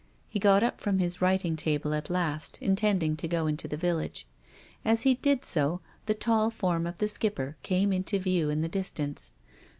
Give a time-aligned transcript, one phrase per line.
[0.31, 4.25] He got up from his writing table at last, intending to go into the village.
[4.83, 8.67] As he did so, the tall form of the Skipper came into view in the
[8.67, 9.31] distance.